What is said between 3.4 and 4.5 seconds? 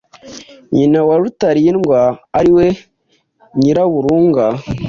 Nyiraburunga,